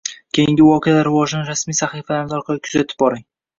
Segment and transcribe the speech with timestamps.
[0.37, 3.25] Keyingi voqealar rivojini rasmiy sahifalarimiz orqali kuzatib boring.